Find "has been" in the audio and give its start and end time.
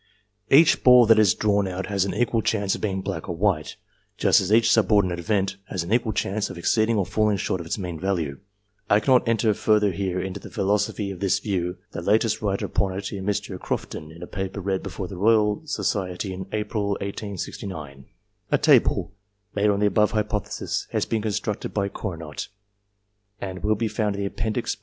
12.07-12.17, 20.91-21.21